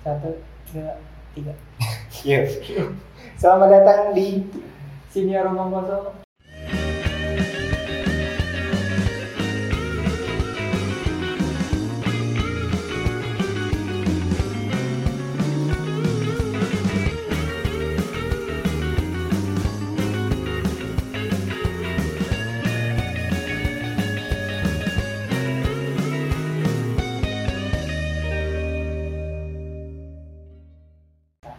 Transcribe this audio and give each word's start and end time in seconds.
Satu, 0.00 0.32
dua, 0.72 0.96
tiga. 1.36 1.52
Yuk. 2.28 2.48
Selamat 3.36 3.68
datang 3.68 4.16
di 4.16 4.48
Sini 5.10 5.34
ya 5.34 5.44
rumah 5.44 5.68
kosong. 5.68 6.22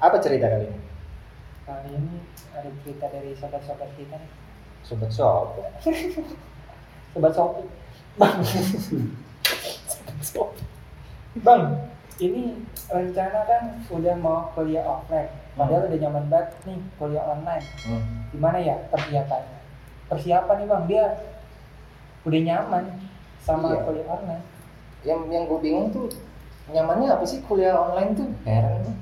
Apa 0.02 0.18
cerita 0.18 0.50
kali 0.50 0.66
ini? 0.66 0.80
Kali 1.62 1.90
ini 1.94 2.18
ada 2.52 2.70
cerita 2.82 3.06
dari 3.08 3.32
sobat-sobat 3.38 3.90
kita 3.96 4.18
nih. 4.18 4.32
Sobat 4.82 5.12
sobat. 5.18 5.72
Sobat 7.14 7.34
Sopi. 7.38 7.64
Bang. 8.18 8.42
Bang, 11.42 11.64
ini 12.20 12.60
rencana 12.92 13.40
kan 13.48 13.64
udah 13.88 14.16
mau 14.20 14.52
kuliah 14.52 14.84
offline. 14.84 15.32
Padahal 15.56 15.88
udah 15.88 16.00
nyaman 16.00 16.26
banget 16.28 16.50
nih 16.68 16.80
kuliah 17.00 17.24
online. 17.24 17.66
Hmm. 17.88 18.04
Gimana 18.34 18.58
ya 18.60 18.76
persiapannya? 18.92 19.58
Persiapan 20.12 20.56
nih 20.60 20.68
bang, 20.68 20.84
dia 20.92 21.06
udah 22.28 22.42
nyaman 22.44 22.84
sama 23.40 23.74
Iya. 23.74 23.84
kuliah 23.88 24.08
online. 24.12 24.44
Yang 25.08 25.20
yang 25.32 25.44
gue 25.48 25.60
bingung 25.64 25.88
tuh 25.90 26.08
nyamannya 26.68 27.10
apa 27.16 27.24
sih 27.24 27.40
kuliah 27.48 27.80
online 27.80 28.12
tuh? 28.18 28.28
Heran 28.44 28.84
gue. 28.84 28.96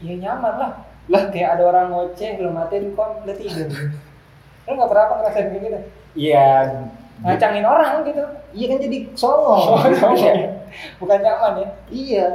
Iya 0.00 0.14
nyaman 0.20 0.54
lah. 0.60 0.72
Lah 1.06 1.22
kayak 1.30 1.56
ada 1.58 1.62
orang 1.66 1.88
ngoceh 1.88 2.36
belum 2.36 2.52
matiin 2.52 2.92
kom 2.92 3.22
udah 3.22 3.36
tidur. 3.36 3.70
Lu 4.66 4.70
nggak 4.74 4.88
pernah 4.90 5.04
apa 5.06 5.14
ngerasain 5.22 5.46
kayak 5.48 5.62
gitu? 5.62 5.78
Iya. 6.16 6.48
Ngacangin 7.22 7.64
orang 7.64 8.04
gitu. 8.04 8.22
Iya 8.52 8.66
kan 8.68 8.78
jadi 8.82 8.98
songong. 9.14 9.62
Iya. 10.18 10.34
Bukan 11.00 11.18
nyaman 11.22 11.52
ya? 11.62 11.68
Iya. 11.88 12.26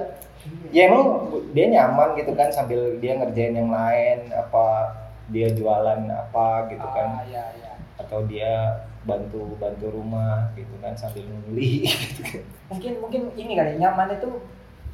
Ya 0.74 0.82
emang 0.90 1.30
dia 1.54 1.70
nyaman 1.70 2.18
gitu 2.18 2.34
kan 2.34 2.50
sambil 2.50 2.98
dia 2.98 3.14
ngerjain 3.14 3.54
yang 3.54 3.70
lain 3.70 4.34
apa 4.34 4.90
dia 5.30 5.54
jualan 5.54 6.02
apa 6.10 6.66
gitu 6.74 6.82
Ah, 6.82 6.92
kan 6.98 7.08
iya 7.30 7.46
iya. 7.62 7.72
atau 8.02 8.26
dia 8.26 8.82
bantu 9.06 9.54
bantu 9.62 9.94
rumah 9.94 10.50
gitu 10.58 10.74
kan 10.82 10.98
sambil 10.98 11.30
nguli 11.30 11.86
gitu 11.86 12.26
kan. 12.26 12.42
Mungkin 12.74 12.94
mungkin 13.06 13.22
ini 13.38 13.54
kali 13.54 13.78
nyaman 13.78 14.18
itu 14.18 14.42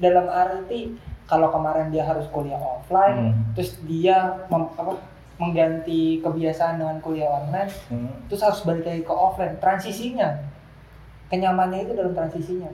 dalam 0.03 0.27
arti 0.27 0.99
kalau 1.27 1.51
kemarin 1.51 1.91
dia 1.91 2.01
harus 2.01 2.25
kuliah 2.27 2.57
offline, 2.57 3.29
Hmm. 3.29 3.51
terus 3.53 3.75
dia 3.83 4.15
mem- 4.47 4.71
apa, 4.73 4.95
mengganti 5.37 6.17
kebiasaan 6.19 6.79
dengan 6.79 6.97
kuliah 6.97 7.29
online, 7.29 7.69
Hmm. 7.91 8.09
terus 8.25 8.41
harus 8.41 8.63
balik 8.63 8.83
lagi 8.83 9.03
ke 9.03 9.11
offline. 9.11 9.59
Transisinya, 9.59 10.39
kenyamannya 11.27 11.83
itu 11.83 11.93
dalam 11.93 12.15
transisinya. 12.15 12.71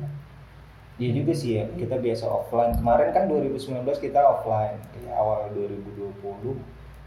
Iya 0.94 1.10
juga 1.12 1.34
sih 1.34 1.58
ya, 1.58 1.66
kita 1.74 1.98
biasa 1.98 2.30
offline. 2.30 2.78
Kemarin 2.78 3.10
kan 3.10 3.26
2019 3.26 3.98
kita 3.98 4.22
offline, 4.22 4.78
Iya. 4.96 5.18
awal 5.18 5.50
2020 5.50 6.62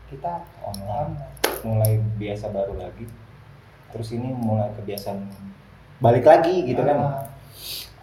Kita 0.07 0.43
online. 0.61 1.15
online. 1.15 1.63
Mulai 1.63 1.93
biasa 2.19 2.51
baru 2.51 2.75
lagi. 2.75 3.07
Terus 3.95 4.11
ini 4.11 4.35
mulai 4.35 4.75
kebiasaan 4.75 5.31
balik 5.99 6.27
lagi 6.27 6.67
gitu 6.67 6.83
kan. 6.83 6.99
Ah, 6.99 7.23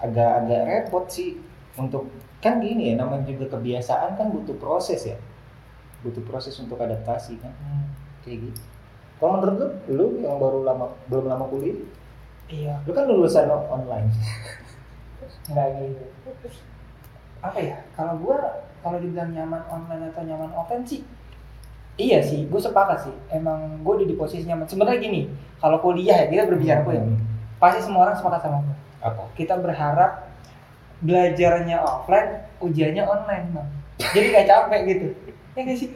Agak-agak 0.02 0.62
repot 0.68 1.08
sih 1.08 1.40
untuk 1.80 2.10
kan 2.44 2.60
gini 2.62 2.94
ya, 2.94 3.02
namanya 3.02 3.26
juga 3.26 3.58
kebiasaan 3.58 4.20
kan 4.20 4.28
butuh 4.30 4.56
proses 4.62 5.02
ya. 5.04 5.18
Butuh 6.04 6.22
proses 6.28 6.54
untuk 6.60 6.78
adaptasi 6.78 7.40
kan, 7.40 7.54
hmm, 7.56 7.86
kayak 8.28 8.52
gitu. 8.52 8.62
Kalau 9.18 9.40
menurut 9.40 9.56
lu, 9.56 9.68
lu 9.96 10.06
yang 10.26 10.36
baru 10.36 10.68
lama 10.68 10.86
belum 11.08 11.26
lama 11.32 11.46
kuliah, 11.48 11.80
iya, 12.52 12.76
lu 12.84 12.92
kan 12.92 13.08
lulusan 13.08 13.48
online. 13.48 14.12
nggak 15.52 15.68
gitu. 15.80 16.04
Apa 17.40 17.60
ya? 17.60 17.78
Kalau 17.96 18.20
gua 18.20 18.64
kalau 18.84 19.00
dibilang 19.00 19.32
nyaman 19.32 19.64
online 19.72 20.12
atau 20.12 20.28
nyaman 20.28 20.52
offline 20.52 20.84
sih, 20.84 21.08
iya 21.96 22.20
sih, 22.20 22.52
gue 22.52 22.60
sepakat 22.60 23.08
sih. 23.08 23.16
Emang 23.32 23.80
gue 23.80 24.04
di 24.04 24.16
posisi 24.20 24.44
nyaman. 24.44 24.68
Sebenarnya 24.68 25.00
gini, 25.00 25.32
kalau 25.64 25.80
kuliah 25.80 26.20
ya 26.20 26.28
kita 26.28 26.44
berbicara 26.52 26.84
kuliah, 26.84 27.04
Hmm. 27.08 27.20
pasti 27.64 27.80
semua 27.80 28.12
orang 28.12 28.20
sepakat 28.20 28.44
sama 28.44 28.60
gue. 28.68 28.78
Apa? 29.00 29.24
Kita 29.40 29.56
berharap 29.56 30.23
belajarnya 31.04 31.78
offline, 31.84 32.48
ujiannya 32.64 33.04
online, 33.04 33.46
bang. 33.52 33.70
Jadi 34.16 34.26
gak 34.32 34.48
capek 34.48 34.82
gitu. 34.90 35.08
Ya 35.54 35.60
nggak 35.68 35.78
sih? 35.78 35.90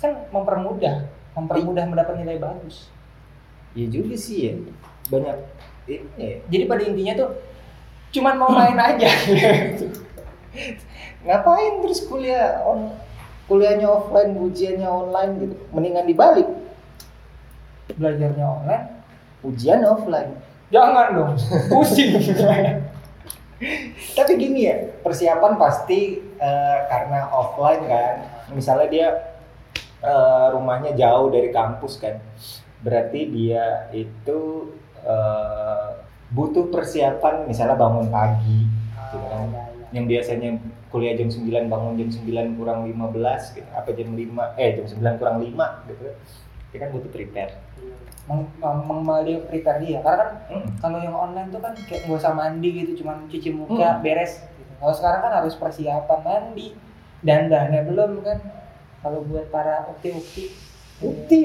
Kan 0.00 0.12
mempermudah, 0.30 1.10
mempermudah 1.36 1.84
mendapat 1.84 2.14
nilai 2.22 2.38
bagus. 2.40 2.88
Iya 3.76 3.92
juga 3.92 4.14
sih 4.16 4.38
ya. 4.48 4.52
Banyak 5.12 5.36
ini 5.90 6.06
ya. 6.16 6.36
Jadi 6.48 6.64
pada 6.64 6.82
intinya 6.86 7.14
tuh 7.18 7.30
cuman 8.14 8.34
mau 8.40 8.50
main 8.54 8.78
aja. 8.78 9.10
Ngapain 11.26 11.84
terus 11.84 12.06
kuliah 12.06 12.62
on 12.64 12.94
kuliahnya 13.50 13.86
offline, 13.90 14.32
ujiannya 14.38 14.88
online 14.88 15.32
gitu. 15.42 15.54
Mendingan 15.70 16.06
dibalik, 16.08 16.48
Belajarnya 17.94 18.46
online, 18.46 18.86
ujian 19.46 19.82
offline. 19.86 20.34
jangan 20.66 21.14
dong, 21.14 21.32
pusing. 21.70 22.18
Tapi 24.12 24.32
gini 24.36 24.68
ya, 24.68 24.76
persiapan 25.00 25.56
pasti 25.56 26.20
eh, 26.20 26.78
karena 26.92 27.32
offline 27.32 27.82
kan. 27.88 28.14
Misalnya 28.52 28.88
dia 28.92 29.08
eh, 30.04 30.46
rumahnya 30.52 30.92
jauh 30.92 31.32
dari 31.32 31.48
kampus 31.48 31.96
kan. 31.96 32.20
Berarti 32.84 33.20
dia 33.32 33.88
itu 33.96 34.70
eh, 35.00 35.88
butuh 36.30 36.68
persiapan 36.68 37.48
misalnya 37.48 37.80
bangun 37.80 38.12
pagi 38.12 38.68
gitu 38.68 39.18
kan. 39.32 39.48
Yang 39.94 40.06
biasanya 40.12 40.50
kuliah 40.92 41.16
jam 41.16 41.32
9 41.32 41.72
bangun 41.72 41.92
jam 41.96 42.08
9 42.12 42.58
kurang 42.60 42.84
15 42.84 43.56
gitu. 43.56 43.70
Apa 43.72 43.88
jam 43.96 44.12
5 44.12 44.60
eh 44.60 44.70
jam 44.76 44.84
9 44.84 45.20
kurang 45.20 45.36
5 45.40 45.88
gitu 45.88 46.02
kan. 46.04 46.16
Dia 46.72 46.78
kan 46.84 46.88
butuh 46.92 47.08
prepare. 47.08 47.56
Meng, 48.26 48.42
meng, 48.58 49.06
meng- 49.06 49.46
prepare 49.46 49.78
dia 49.78 50.02
karena 50.02 50.18
kan 50.18 50.30
Hmm. 50.50 50.66
kalau 50.82 50.98
yang 50.98 51.14
online 51.14 51.46
tuh 51.48 51.62
kan 51.62 51.78
kayak 51.78 52.10
nggak 52.10 52.18
usah 52.18 52.34
mandi 52.34 52.68
gitu 52.76 53.02
cuman 53.02 53.30
cuci 53.30 53.54
muka 53.54 53.86
Hmm. 53.88 54.02
beres 54.02 54.42
gitu. 54.42 54.72
kalau 54.76 54.94
sekarang 54.94 55.20
kan 55.22 55.32
harus 55.38 55.54
persiapan 55.54 56.20
mandi 56.20 56.74
dan 57.22 57.46
dannya 57.46 57.86
belum 57.86 58.20
kan 58.20 58.38
kalau 58.98 59.22
buat 59.22 59.46
para 59.48 59.86
ukti-ukti 59.88 60.50
bukti. 60.98 61.38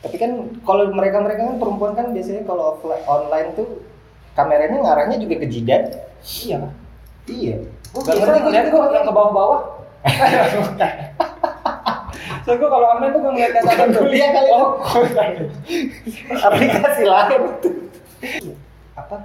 Tapi 0.00 0.16
kan 0.16 0.30
kalau 0.62 0.88
mereka-mereka 0.88 1.44
kan 1.44 1.56
perempuan 1.56 1.92
kan 1.92 2.12
biasanya 2.12 2.44
kalau 2.44 2.72
offline 2.72 3.04
online 3.04 3.52
tuh 3.52 3.84
kameranya 4.32 4.80
ngarahnya 4.80 5.16
juga 5.16 5.40
ke 5.40 5.46
jidat. 5.46 5.82
iya 6.24 6.60
Iya. 7.24 7.56
gue 7.92 8.00
ngerti 8.00 8.40
gue 8.40 8.52
yang 8.90 9.04
ke 9.04 9.12
bawah-bawah 9.12 9.60
so 12.44 12.52
gue 12.54 12.68
kalau 12.68 12.86
online 12.96 13.12
tuh 13.16 13.20
gue 13.24 13.32
ngeliat 13.32 13.52
catatan 13.56 13.88
tuh 13.90 14.02
Kuliah 14.04 14.30
kali 14.36 14.48
oh 14.52 14.68
aplikasi 16.44 17.02
lain. 17.08 17.42
Apa? 18.94 19.16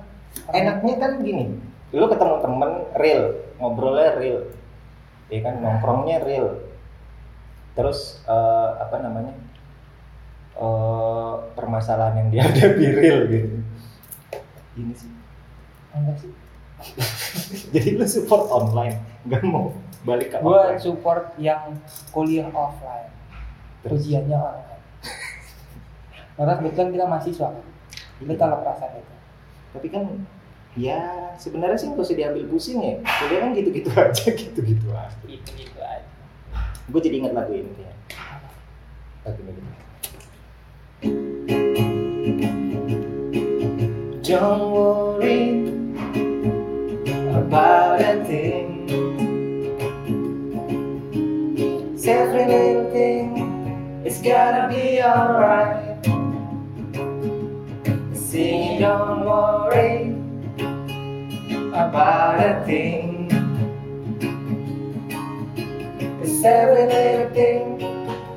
Enaknya 0.49 0.93
kan 0.97 1.11
gini, 1.21 1.55
lu 1.93 2.05
ketemu 2.09 2.35
temen 2.41 2.71
real, 2.97 3.23
ngobrolnya 3.61 4.17
real, 4.17 4.49
ya 5.29 5.39
kan 5.45 5.61
nongkrongnya 5.61 6.17
real. 6.25 6.63
Terus 7.77 8.23
eh, 8.25 8.69
apa 8.81 8.97
namanya? 9.03 9.35
eh 10.59 11.33
permasalahan 11.55 12.19
yang 12.19 12.29
dihadapi 12.35 12.85
real 12.91 13.19
gitu. 13.31 13.57
Ini 14.79 14.93
sih. 14.95 15.11
enggak 15.89 16.17
sih 16.21 16.31
Jadi 17.75 17.99
lu 17.99 18.07
support 18.07 18.47
online, 18.51 18.99
nggak 19.27 19.43
mau 19.43 19.75
balik 20.07 20.31
ke 20.31 20.37
gue 20.39 20.63
support 20.79 21.35
yang 21.35 21.75
kuliah 22.15 22.47
offline? 22.55 23.11
Ujiannya 23.87 24.35
online 24.35 24.79
karena 26.35 26.53
kebetulan 26.55 26.89
kita 26.95 27.05
mahasiswa 27.07 27.47
kan 27.51 27.65
kita 28.19 28.33
tahu 28.35 28.49
lah 28.51 28.59
perasaan 28.63 28.99
itu 28.99 29.13
Tapi 29.69 29.87
kan 29.93 30.03
ya 30.73 30.99
sebenarnya 31.37 31.77
sih 31.77 31.87
nggak 31.91 32.03
usah 32.03 32.17
diambil 32.17 32.43
pusing 32.49 32.79
ya. 32.81 32.95
Kuliah 33.03 33.39
kan 33.43 33.49
gitu-gitu 33.57 33.89
aja, 33.93 34.25
gitu-gitu 34.33 34.87
aja. 34.91 35.15
itu 35.27 35.49
gitu 35.55 35.79
aja 35.79 36.05
Gue 36.89 37.01
jadi 37.05 37.21
ingat 37.21 37.33
lagu 37.37 37.53
ini 37.53 37.69
ya. 37.77 37.93
Lagu 39.29 39.41
ini. 39.45 39.61
Don't 44.25 44.61
worry 44.73 45.65
about 47.33 47.88
is 54.19 54.25
gonna 54.25 54.67
be 54.67 55.01
alright. 55.01 56.03
Sing, 58.15 58.81
don't 58.81 59.25
worry 59.25 60.11
about 61.73 62.39
a 62.39 62.63
thing. 62.65 63.29
Cause 66.19 66.43
every 66.43 66.85
little 66.87 67.33
thing 67.33 67.81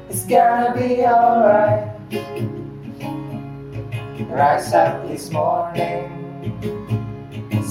is 0.09 0.23
gonna 0.25 0.75
be 0.77 1.03
alright. 1.05 1.89
Rise 4.31 4.73
up 4.73 5.09
this 5.09 5.31
morning, 5.31 6.09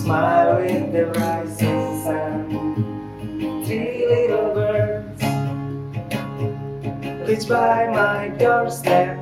smile 0.04 0.58
with 0.58 0.92
the 0.92 1.06
rising 1.06 2.04
sun. 2.04 2.71
Reach 7.32 7.48
by 7.48 7.88
my 7.88 8.28
doorstep, 8.36 9.16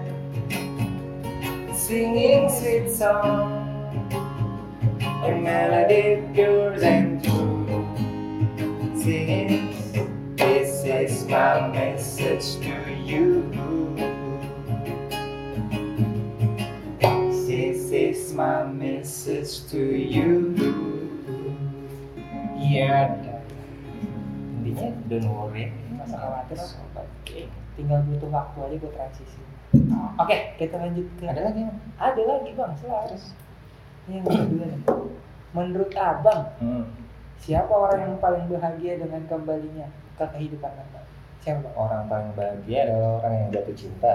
singing 1.78 2.50
sweet 2.50 2.90
song, 2.90 3.54
a 5.00 5.32
melody 5.38 6.26
pure 6.34 6.74
and 6.82 7.24
true. 7.24 7.70
Singing, 8.98 9.70
this 10.36 10.84
is 10.86 11.28
my 11.28 11.68
message 11.70 12.58
to 12.66 12.74
you. 13.06 13.46
This 17.46 17.92
is 17.92 18.34
my 18.34 18.66
message 18.66 19.70
to 19.70 19.78
you. 19.78 20.58
Yeah, 22.58 23.14
intinya 24.66 24.98
don't 25.06 25.30
worry. 25.30 25.70
Khawatir? 26.10 26.90
Tinggal 27.78 28.00
butuh 28.06 28.30
waktu 28.30 28.58
aja 28.66 28.76
buat 28.82 28.94
transisi. 28.96 29.42
Oke, 30.18 30.58
kita 30.58 30.82
lanjut 30.82 31.06
ke 31.22 31.30
Ada 31.30 31.42
lagi? 31.46 31.62
Mas? 31.70 31.78
Ada 32.02 32.22
lagi 32.26 32.50
bang. 32.58 32.72
Yang 34.10 34.24
kedua 34.26 34.66
nih. 34.66 34.82
Menurut 35.50 35.92
abang, 35.94 36.42
Hmm. 36.58 36.86
siapa 37.38 37.70
orang 37.70 38.00
yang 38.06 38.16
paling 38.18 38.46
bahagia 38.50 38.98
dengan 38.98 39.22
kembalinya 39.30 39.88
ke 40.18 40.26
kehidupan 40.26 40.74
anda? 40.74 41.02
Siapa 41.40 41.62
bang? 41.62 41.76
Orang 41.78 42.10
paling 42.10 42.34
bahagia 42.34 42.90
adalah 42.90 43.22
orang 43.22 43.34
yang 43.38 43.48
jatuh 43.54 43.76
cinta. 43.78 44.14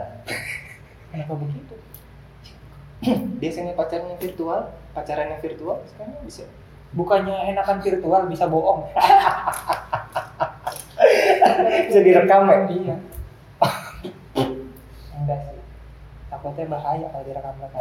Kenapa 1.15 1.35
begitu? 1.39 1.75
Biasanya 3.39 3.77
pacarnya 3.77 4.17
virtual, 4.17 4.73
pacarannya 4.97 5.39
virtual 5.39 5.77
sekarang 5.87 6.17
bisa. 6.25 6.45
Bukannya 6.95 7.53
enakan 7.53 7.83
virtual 7.83 8.27
bisa 8.27 8.47
bohong? 8.47 8.87
bisa 11.91 12.01
direkam 12.01 12.49
ya? 12.49 12.59
Iya. 12.71 12.97
Takutnya 16.45 16.77
bahaya 16.77 17.09
kalau 17.09 17.25
direkam 17.25 17.57
rekam. 17.57 17.81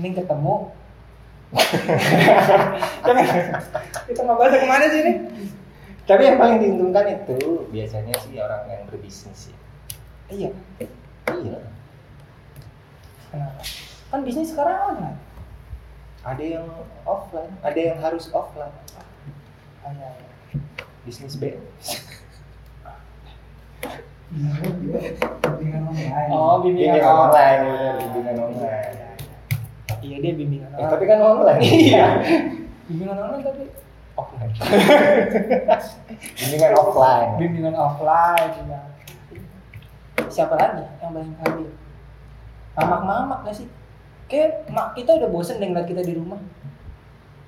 Mending 0.00 0.24
ketemu. 0.24 0.72
Kita 4.08 4.20
nggak 4.24 4.38
bahas 4.40 4.56
ke 4.56 4.64
mana 4.64 4.88
sih 4.88 5.04
ini? 5.04 5.12
Tapi 6.08 6.24
yang 6.24 6.40
paling 6.40 6.64
diuntungkan 6.64 7.04
itu 7.04 7.68
biasanya 7.68 8.16
sih 8.24 8.40
orang 8.40 8.64
yang 8.72 8.88
berbisnis 8.88 9.52
ya. 9.52 9.58
Iya. 10.32 10.56
Iya. 11.36 11.60
Kenapa? 13.28 13.60
Kan 14.08 14.24
bisnis 14.24 14.56
sekarang 14.56 14.96
online. 14.96 15.20
Ada 16.24 16.44
yang 16.48 16.64
offline, 17.04 17.52
ada 17.60 17.76
yang 17.76 18.00
harus 18.00 18.32
offline. 18.32 18.72
Ah, 19.84 19.92
iya, 19.92 20.16
iya. 20.16 20.32
Bisnis 21.04 21.36
B. 21.36 21.60
Oh, 26.28 26.58
bimbingan 26.58 26.96
Bimbingan 26.96 27.06
online. 27.06 27.60
online, 27.62 27.94
bimbingan 28.04 28.36
online. 28.40 28.94
Iya 30.00 30.16
dia 30.18 30.32
bimbingan 30.34 30.68
Eh, 30.68 30.74
online. 30.74 30.90
tapi 30.90 31.04
kan 31.06 31.18
online. 31.20 31.60
Iya. 31.62 32.06
bimbingan 32.88 33.16
online 33.16 33.44
tapi 33.44 33.62
offline. 34.12 34.52
bimbingan 36.40 36.72
offline. 36.74 37.30
bimbingan 37.38 37.74
offline 37.74 38.50
juga. 38.54 38.78
Siapa 40.26 40.54
lagi 40.54 40.82
yang 40.98 41.12
paling 41.12 41.34
hadir? 41.38 41.70
Mamak-mamak 42.72 43.38
gak 43.44 43.54
sih? 43.54 43.68
Kayak 44.26 44.64
mak 44.66 44.96
kita 44.96 45.12
udah 45.14 45.28
bosen 45.28 45.60
deh 45.60 45.68
ngeliat 45.68 45.84
kita 45.84 46.00
di 46.00 46.16
rumah. 46.16 46.40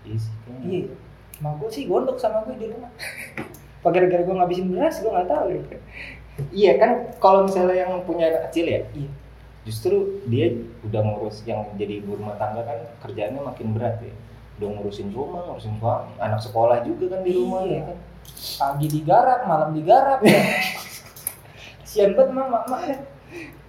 Iya 0.05 0.17
sih, 0.21 0.33
kayaknya. 0.45 0.69
Iya. 0.69 0.93
Mak 1.41 1.53
gue 1.59 1.71
sih 1.73 1.89
gondok 1.89 2.17
sama 2.17 2.45
gue 2.45 2.55
di 2.55 2.69
rumah. 2.69 2.93
Apa 3.81 3.89
gara-gara 3.91 4.21
gue 4.21 4.35
ngabisin 4.35 4.69
beras, 4.69 5.01
gue 5.01 5.09
gak 5.09 5.27
tahu 5.27 5.45
deh. 5.51 5.65
Iya 6.51 6.73
kan 6.77 6.91
kalau 7.17 7.47
misalnya 7.47 7.87
yang 7.87 8.03
punya 8.03 8.27
anak 8.27 8.51
kecil 8.51 8.67
ya, 8.67 8.81
Iya. 8.91 9.11
justru 9.63 9.95
dia 10.27 10.51
udah 10.83 11.01
ngurus 11.01 11.47
yang 11.47 11.63
jadi 11.75 12.03
ibu 12.03 12.19
rumah 12.19 12.35
tangga 12.35 12.67
kan 12.67 12.79
kerjaannya 13.01 13.39
makin 13.41 13.71
berat 13.71 14.03
ya. 14.03 14.11
Udah 14.59 14.69
ngurusin 14.75 15.11
rumah, 15.11 15.47
ngurusin 15.47 15.79
suami, 15.79 16.11
anak 16.19 16.39
sekolah 16.39 16.83
juga 16.83 17.15
kan 17.15 17.21
di 17.23 17.33
rumah 17.33 17.63
Iya. 17.63 17.75
ya 17.75 17.83
kan. 17.87 17.99
Pagi 18.35 18.87
digarap, 18.89 19.41
malam 19.47 19.71
digarap 19.73 20.21
ya. 20.21 20.35
Kasian 21.85 22.19
banget 22.19 22.35
emang 22.35 22.51
mak 22.51 22.83
ya. 22.83 22.97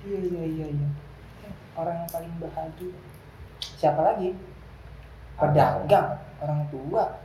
Iya 0.02 0.18
iya 0.24 0.44
iya 0.48 0.66
iya. 0.74 0.88
Orang 1.76 2.02
yang 2.02 2.10
paling 2.10 2.34
bahagia. 2.40 2.94
Siapa 3.78 4.02
lagi? 4.02 4.34
Pedagang, 5.36 6.18
orang 6.40 6.66
tua. 6.72 7.20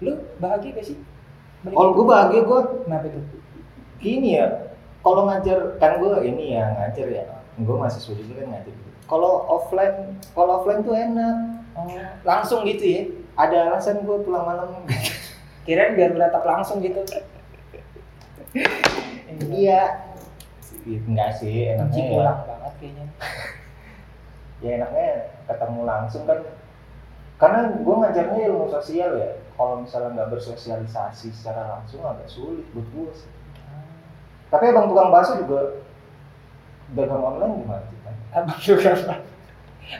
Lu 0.00 0.12
bahagia 0.40 0.74
gak 0.74 0.86
sih? 0.86 0.98
Balik- 1.62 1.76
Kalau 1.76 1.90
gue 1.92 2.06
bahagia 2.06 2.40
gue 2.42 2.60
Kenapa 2.82 3.06
tuh? 3.08 3.24
Gini 3.98 4.38
ya, 4.40 4.74
kalau 5.02 5.26
ngajar 5.28 5.78
kan 5.82 6.00
gue 6.00 6.14
ini 6.26 6.56
ya 6.56 6.64
ngajar 6.78 7.06
ya, 7.10 7.24
gue 7.58 7.76
mahasiswa 7.76 8.14
juga 8.14 8.42
kan 8.42 8.46
ngajar. 8.54 8.74
Kalau 9.04 9.32
offline, 9.46 10.16
kalau 10.32 10.62
offline 10.62 10.80
tuh 10.80 10.96
enak. 10.96 11.36
Oh, 11.74 11.90
langsung 12.22 12.62
gitu 12.64 12.84
ya? 12.86 13.02
Ada 13.34 13.74
alasan 13.74 14.06
gue 14.06 14.16
pulang 14.22 14.46
malam. 14.46 14.70
Kirain 15.68 15.98
biar 15.98 16.14
beratap 16.14 16.46
langsung 16.46 16.80
gitu. 16.80 17.02
Iya. 19.50 19.82
Enggak 20.84 21.30
sih, 21.40 21.74
enaknya 21.74 22.02
ya. 22.04 22.10
pulang 22.12 22.40
banget 22.48 22.72
kayaknya. 22.80 23.06
ya 24.64 24.80
enaknya 24.80 25.08
ketemu 25.44 25.80
langsung 25.84 26.24
kan 26.24 26.40
karena 27.36 27.60
gue 27.76 27.94
ngajarnya 28.00 28.40
ilmu 28.48 28.72
sosial 28.72 29.20
ya 29.20 29.30
kalau 29.60 29.84
misalnya 29.84 30.10
nggak 30.16 30.30
bersosialisasi 30.38 31.28
secara 31.36 31.68
langsung 31.76 32.00
agak 32.00 32.24
sulit 32.32 32.64
buat 32.72 32.88
gue 32.88 33.12
sih 33.12 33.30
tapi 34.48 34.64
abang 34.70 34.86
tukang 34.86 35.08
bakso 35.10 35.40
juga 35.40 35.60
dagang 36.92 37.22
online 37.22 37.54
gimana 37.64 37.82
sih 37.86 37.98
Abang 38.34 38.58
tukang 38.60 38.98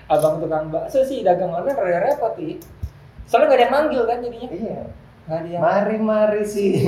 Abang 0.09 0.35
tukang 0.41 0.65
bakso 0.71 1.01
sih 1.03 1.23
dagang 1.23 1.51
online 1.51 1.77
rada 1.77 2.01
repot 2.03 2.33
sih. 2.35 2.59
Soalnya 3.25 3.47
gak 3.47 3.57
ada 3.57 3.65
yang 3.65 3.73
manggil 3.73 4.03
kan 4.05 4.19
jadinya. 4.21 4.49
iya 4.53 4.81
Gak 5.25 5.39
ada 5.41 5.49
yang 5.49 5.61
mari 5.65 5.97
mari 5.97 6.43
sih 6.45 6.85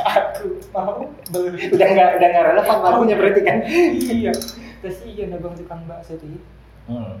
aku 0.00 0.56
mau 0.72 1.04
beli. 1.28 1.68
udah 1.68 1.88
nggak 1.92 2.10
udah 2.16 2.28
nggak 2.32 2.44
relevan 2.56 2.78
lagunya 2.80 3.14
berarti 3.20 3.40
kan 3.44 3.58
iya. 3.92 4.32
Terus 4.80 4.96
iya 5.04 5.24
abang 5.28 5.52
tukang 5.52 5.84
bakso 5.84 6.16
tuh. 6.16 6.40
hmm. 6.88 7.14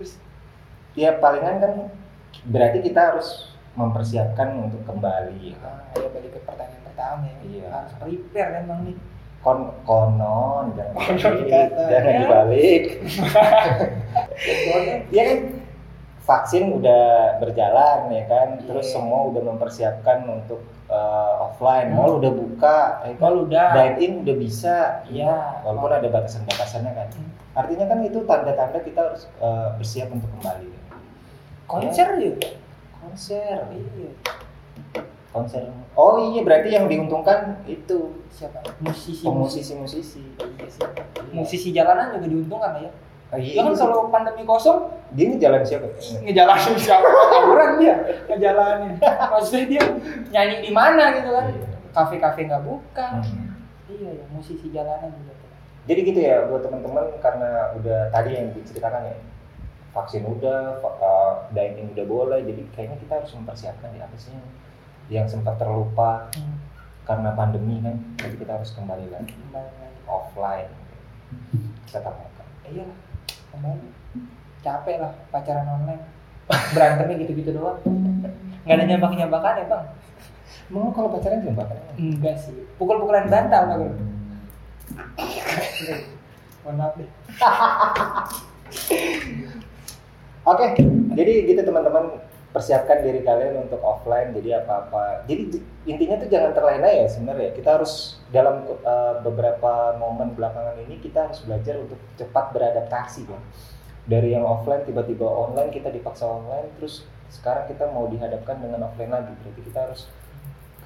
Terus 0.00 0.16
ya 0.96 1.20
palingan 1.20 1.60
kan 1.60 1.72
berarti 2.48 2.80
kita 2.80 3.12
harus 3.12 3.52
mempersiapkan 3.76 4.58
untuk 4.58 4.82
kembali 4.88 5.54
ah, 5.60 5.86
ya 5.94 6.08
balik 6.10 6.32
ke 6.34 6.40
pertanyaan 6.42 6.87
pertama 6.98 7.30
ya. 7.30 7.38
Iya. 7.46 7.66
Harus 7.70 7.92
prepare 8.02 8.66
emang 8.66 8.82
nih. 8.82 8.98
kon 9.38 9.70
konon 9.86 10.74
jangan 10.74 10.98
Konon 10.98 11.34
dibalik 11.46 11.70
jangan 11.86 12.14
dibalik 12.26 12.84
ya 15.14 15.22
kan 15.30 15.38
vaksin 16.26 16.74
udah 16.74 17.38
berjalan 17.38 18.10
ya 18.10 18.26
kan 18.26 18.58
terus 18.66 18.90
Iya. 18.90 18.98
semua 18.98 19.30
udah 19.30 19.42
mempersiapkan 19.46 20.26
untuk 20.26 20.66
eh, 20.90 21.32
offline 21.38 21.94
mall 21.94 22.18
udah 22.18 22.34
buka 22.34 23.06
ya 23.06 23.14
kan? 23.14 23.22
Mall 23.22 23.46
udah. 23.46 23.68
dine 23.78 23.96
in 24.02 24.12
udah 24.26 24.36
bisa 24.42 24.76
Iya. 25.06 25.62
walaupun 25.62 26.02
ada 26.02 26.08
batasan-batasannya 26.10 26.92
kan 26.98 27.08
artinya 27.54 27.86
kan 27.86 28.02
itu 28.02 28.18
tanda-tanda 28.26 28.82
kita 28.82 29.00
harus 29.06 29.30
eh, 29.38 29.68
bersiap 29.78 30.10
untuk 30.10 30.26
kembali 30.34 30.66
konser 31.70 32.10
juga. 32.18 32.58
konser 32.98 33.70
Iya. 33.70 34.10
Konser 35.38 35.62
oh 35.94 36.18
iya 36.28 36.40
berarti 36.42 36.68
yang 36.74 36.86
diuntungkan 36.86 37.62
itu 37.64 38.18
Siapa? 38.28 38.58
Musisi. 38.78 39.24
musisi-musisi 39.26 40.22
Iya 40.38 40.66
sih. 40.68 40.82
Musisi 41.30 41.68
jalanan 41.70 42.14
juga 42.14 42.26
diuntungkan 42.26 42.72
ya. 42.78 42.90
Oh, 43.28 43.36
Ya 43.36 43.60
kan 43.60 43.74
kalau 43.74 44.08
pandemi 44.08 44.40
kosong 44.42 44.88
dia 45.12 45.28
ini 45.28 45.36
jalan 45.36 45.60
siapa 45.60 45.84
ngejalanin 46.24 46.76
siapa 46.76 47.04
tawuran 47.04 47.76
dia 47.76 47.94
ngejalanin 48.24 48.96
maksudnya 49.02 49.64
dia 49.68 49.82
nyanyi 50.30 50.56
di 50.64 50.70
mana 50.72 51.12
gitu 51.12 51.28
kan 51.32 51.44
Iya. 51.48 51.66
kafe-kafe 51.92 52.48
nggak 52.48 52.64
buka 52.64 53.20
Hmm. 53.20 53.52
iya 53.88 54.16
ya 54.16 54.24
musisi 54.32 54.68
jalanan 54.68 55.12
juga. 55.12 55.34
Jadi 55.88 56.00
gitu 56.04 56.20
ya 56.20 56.44
buat 56.46 56.60
teman-teman 56.60 57.04
karena 57.20 57.72
udah 57.76 58.08
tadi 58.08 58.30
yang 58.32 58.48
diceritakan 58.52 59.08
ya 59.08 59.16
vaksin 59.88 60.22
udah, 60.22 60.84
uh, 60.84 61.48
dining 61.50 61.88
udah 61.92 62.04
boleh, 62.04 62.44
jadi 62.44 62.60
kayaknya 62.70 62.96
kita 63.02 63.12
harus 63.18 63.32
mempersiapkan 63.34 63.88
ya 63.92 64.04
apa 64.04 64.16
sih 64.20 64.30
yang, 64.30 64.44
yang 65.08 65.24
sempat 65.24 65.56
terlupa 65.56 66.28
Hmm, 66.36 66.60
karena 67.02 67.32
pandemi 67.32 67.80
kan, 67.80 67.96
jadi 68.20 68.36
kita 68.36 68.52
harus 68.60 68.70
kembali 68.76 69.08
lagi 69.08 69.32
offline 70.04 70.68
tetap 71.88 72.14
muka. 72.14 72.44
iya 72.68 72.84
lah 72.84 72.98
kembali 73.48 73.88
capek 74.60 74.96
lah 75.00 75.12
pacaran 75.32 75.66
online 75.66 76.04
berantemnya 76.72 77.16
gitu-gitu 77.24 77.50
doang 77.56 77.80
nggak 78.64 78.76
ada 78.76 78.84
nyambak-nyambakan 78.84 79.60
ya 79.60 79.66
bang 79.66 79.84
lu 80.68 80.92
kalau 80.92 81.08
pacaran 81.08 81.40
juga 81.40 81.64
bakal? 81.64 81.80
Enggak 81.96 82.44
sih. 82.44 82.52
Pukul-pukulan 82.76 83.24
bantal 83.32 83.72
kan. 83.72 83.88
Mohon 86.60 86.76
maaf 86.76 86.92
deh. 87.00 87.08
Oke, 90.44 90.76
jadi 91.16 91.32
gitu 91.48 91.60
teman-teman 91.64 92.20
persiapkan 92.48 93.04
diri 93.04 93.20
kalian 93.20 93.68
untuk 93.68 93.80
offline. 93.84 94.32
Jadi 94.32 94.56
apa-apa. 94.56 95.28
Jadi 95.28 95.60
intinya 95.84 96.16
tuh 96.16 96.28
jangan 96.32 96.50
terlena 96.56 96.88
ya 96.88 97.06
sebenarnya. 97.08 97.50
Kita 97.52 97.80
harus 97.80 98.20
dalam 98.32 98.64
uh, 98.64 99.20
beberapa 99.20 99.96
momen 100.00 100.32
belakangan 100.32 100.76
ini 100.88 100.96
kita 101.00 101.28
harus 101.28 101.44
belajar 101.44 101.76
untuk 101.80 102.00
cepat 102.16 102.56
beradaptasi 102.56 103.28
kan. 103.28 103.42
Dari 104.08 104.32
yang 104.32 104.48
offline 104.48 104.88
tiba-tiba 104.88 105.28
online 105.28 105.68
kita 105.68 105.92
dipaksa 105.92 106.24
online, 106.24 106.72
terus 106.80 107.04
sekarang 107.28 107.68
kita 107.68 107.92
mau 107.92 108.08
dihadapkan 108.08 108.56
dengan 108.56 108.88
offline 108.88 109.12
lagi. 109.12 109.36
Berarti 109.44 109.60
kita 109.68 109.78
harus 109.84 110.08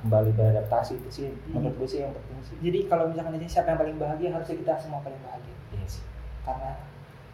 kembali 0.03 0.35
beradaptasi 0.35 0.99
itu 0.99 1.09
sih 1.15 1.27
menurut 1.55 1.79
gue 1.79 1.87
sih 1.87 2.03
yang 2.03 2.11
penting 2.11 2.43
sih. 2.43 2.59
Jadi 2.59 2.91
kalau 2.91 3.07
misalkan 3.07 3.39
ini 3.39 3.47
siapa 3.47 3.71
yang 3.71 3.79
paling 3.79 3.97
bahagia 4.03 4.35
harusnya 4.35 4.59
kita 4.59 4.73
semua 4.83 4.99
paling 5.07 5.23
bahagia. 5.23 5.55
Iya 5.79 5.87
sih. 5.87 6.03
Karena 6.43 6.75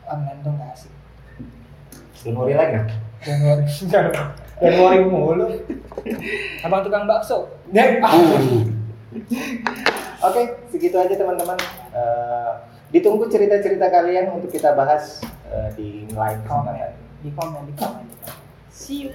online 0.04 0.40
tuh 0.44 0.52
nggak 0.52 0.70
asik. 0.76 0.92
Worry 2.36 2.52
lagi. 2.52 3.07
Jangan 3.22 3.62
worry 4.78 5.06
mulu. 5.06 5.46
Abang 6.66 6.82
tukang 6.82 7.06
bakso. 7.06 7.46
Oke, 10.26 10.42
segitu 10.70 10.98
aja 10.98 11.14
teman-teman. 11.14 11.58
Eh, 11.94 12.52
ditunggu 12.90 13.30
cerita-cerita 13.30 13.86
kalian 13.86 14.34
untuk 14.34 14.50
kita 14.50 14.74
bahas 14.74 15.22
eh, 15.46 15.70
di 15.78 16.10
lain 16.10 16.42
kesempatan. 16.42 16.98
di 17.22 17.30
komen 17.34 17.66
di 17.66 17.74
komen. 17.74 18.06
See 18.70 19.06
you. 19.06 19.10